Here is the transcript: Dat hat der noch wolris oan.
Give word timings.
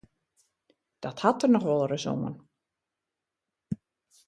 Dat 1.03 1.21
hat 1.23 1.37
der 1.43 1.49
noch 1.51 1.67
wolris 1.69 2.05
oan. 2.13 2.35